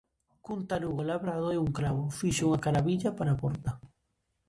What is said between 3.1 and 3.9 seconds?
para a porta.